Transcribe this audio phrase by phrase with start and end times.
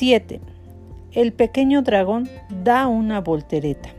[0.00, 0.40] 7.
[1.12, 3.90] El pequeño dragón da una voltereta.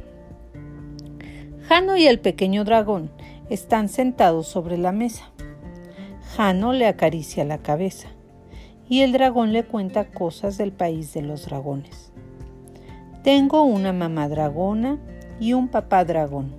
[1.67, 3.11] Jano y el pequeño dragón
[3.51, 5.29] están sentados sobre la mesa.
[6.35, 8.07] Jano le acaricia la cabeza
[8.89, 12.11] y el dragón le cuenta cosas del país de los dragones.
[13.23, 14.97] Tengo una mamá dragona
[15.39, 16.55] y un papá dragón,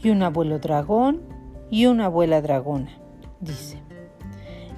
[0.00, 1.22] y un abuelo dragón
[1.68, 2.96] y una abuela dragona,
[3.40, 3.78] dice.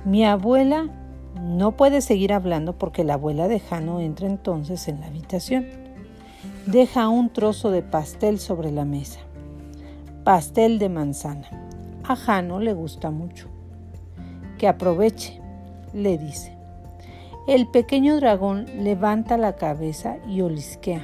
[0.06, 0.88] Mi abuela
[1.40, 5.66] no puede seguir hablando porque la abuela de Jano entra entonces en la habitación.
[6.66, 9.20] Deja un trozo de pastel sobre la mesa.
[10.22, 11.48] Pastel de manzana.
[12.04, 13.48] A Jano le gusta mucho.
[14.58, 15.40] Que aproveche,
[15.92, 16.56] le dice.
[17.46, 21.02] El pequeño dragón levanta la cabeza y olisquea.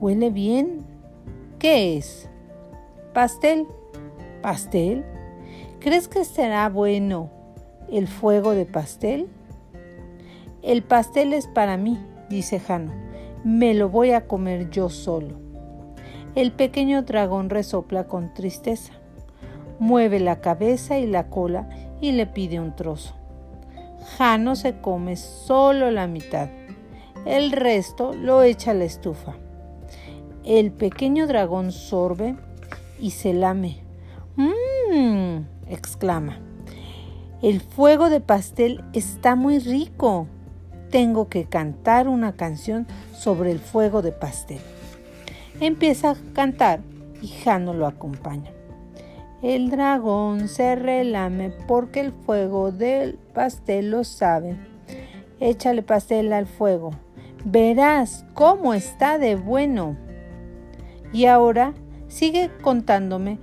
[0.00, 0.84] ¿Huele bien?
[1.58, 2.28] ¿Qué es?
[3.14, 3.66] Pastel.
[4.42, 5.04] ¿Pastel?
[5.80, 7.30] ¿Crees que será bueno
[7.90, 9.28] el fuego de pastel?
[10.68, 11.98] El pastel es para mí,
[12.28, 12.92] dice Jano.
[13.42, 15.40] Me lo voy a comer yo solo.
[16.34, 18.92] El pequeño dragón resopla con tristeza.
[19.78, 21.70] Mueve la cabeza y la cola
[22.02, 23.14] y le pide un trozo.
[24.18, 26.50] Jano se come solo la mitad.
[27.24, 29.36] El resto lo echa a la estufa.
[30.44, 32.36] El pequeño dragón sorbe
[33.00, 33.78] y se lame.
[34.36, 35.46] ¡Mmm!
[35.66, 36.40] exclama.
[37.40, 40.26] El fuego de pastel está muy rico.
[40.90, 44.60] Tengo que cantar una canción sobre el fuego de pastel.
[45.60, 46.80] Empieza a cantar
[47.20, 48.50] y Jano lo acompaña.
[49.42, 54.56] El dragón se relame porque el fuego del pastel lo sabe.
[55.40, 56.90] Échale pastel al fuego.
[57.44, 59.96] Verás cómo está de bueno.
[61.12, 61.74] Y ahora
[62.08, 63.38] sigue contándome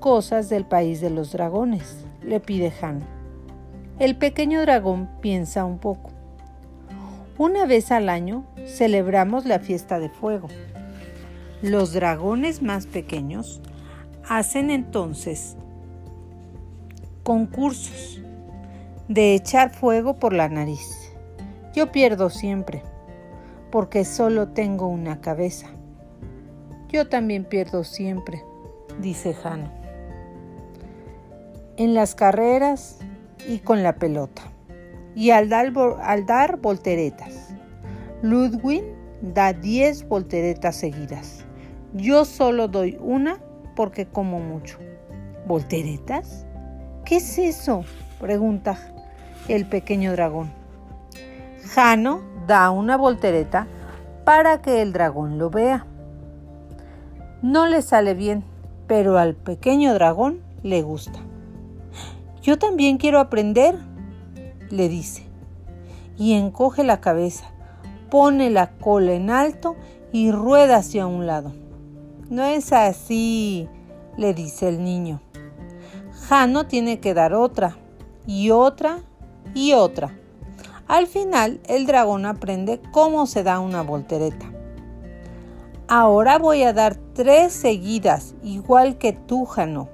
[0.00, 3.00] cosas del país de los dragones, le pide Han.
[3.98, 6.10] El pequeño dragón piensa un poco.
[7.40, 10.48] Una vez al año celebramos la fiesta de fuego.
[11.62, 13.62] Los dragones más pequeños
[14.28, 15.56] hacen entonces
[17.22, 18.20] concursos
[19.08, 21.14] de echar fuego por la nariz.
[21.72, 22.82] Yo pierdo siempre,
[23.70, 25.68] porque solo tengo una cabeza.
[26.90, 28.44] Yo también pierdo siempre,
[29.00, 29.70] dice Jano.
[31.78, 32.98] En las carreras
[33.48, 34.42] y con la pelota.
[35.14, 37.54] Y al dar, volteretas.
[38.22, 38.84] Ludwig
[39.22, 41.44] da 10 volteretas seguidas.
[41.94, 43.38] Yo solo doy una
[43.74, 44.78] porque como mucho.
[45.46, 46.46] ¿Volteretas?
[47.04, 47.84] ¿Qué es eso?
[48.20, 48.78] pregunta
[49.48, 50.52] el pequeño dragón.
[51.74, 53.66] Jano da una voltereta
[54.24, 55.86] para que el dragón lo vea.
[57.42, 58.44] No le sale bien,
[58.86, 61.18] pero al pequeño dragón le gusta.
[62.42, 63.76] Yo también quiero aprender,
[64.70, 65.24] le dice,
[66.16, 67.46] y encoge la cabeza,
[68.10, 69.76] pone la cola en alto
[70.12, 71.52] y rueda hacia un lado.
[72.28, 73.68] No es así,
[74.16, 75.20] le dice el niño.
[76.28, 77.76] Jano tiene que dar otra,
[78.26, 79.00] y otra,
[79.54, 80.16] y otra.
[80.86, 84.46] Al final, el dragón aprende cómo se da una voltereta.
[85.88, 89.88] Ahora voy a dar tres seguidas, igual que tú, Jano.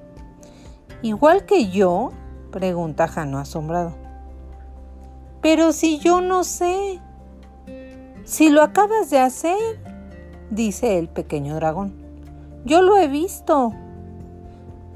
[1.01, 2.11] ¿Igual que yo?
[2.51, 4.06] pregunta Jano asombrado.
[5.47, 6.99] Pero si yo no sé.
[8.25, 9.79] Si lo acabas de hacer,
[10.49, 11.93] dice el pequeño dragón.
[12.65, 13.71] Yo lo he visto.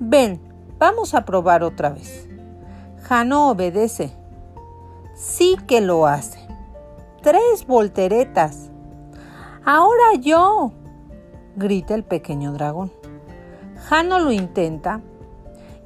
[0.02, 0.42] Ven,
[0.78, 2.28] vamos a probar otra vez.
[3.04, 4.12] Jano obedece.
[5.16, 6.46] Sí que lo hace.
[7.22, 8.72] Tres volteretas.
[9.64, 10.74] Ahora yo,
[11.56, 12.92] grita el pequeño dragón.
[13.88, 15.00] Jano lo intenta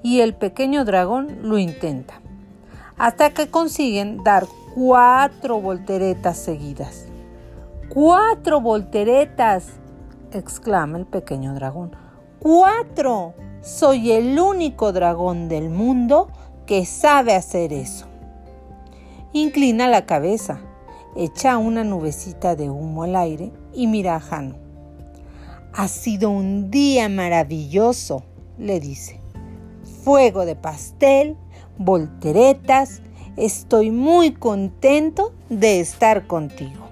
[0.02, 2.20] y el pequeño dragón lo intenta,
[2.98, 7.06] hasta que consiguen dar cuatro volteretas seguidas.
[7.90, 9.68] ¡Cuatro volteretas!
[10.32, 11.96] exclama el pequeño dragón.
[12.40, 13.34] ¡Cuatro!
[13.62, 16.30] Soy el único dragón del mundo
[16.66, 18.06] que sabe hacer eso.
[19.34, 20.60] Inclina la cabeza,
[21.16, 24.56] echa una nubecita de humo al aire y mira a Jano.
[25.74, 28.24] Ha sido un día maravilloso,
[28.58, 29.20] le dice.
[30.04, 31.38] Fuego de pastel,
[31.78, 33.02] volteretas,
[33.38, 36.85] estoy muy contento de estar contigo.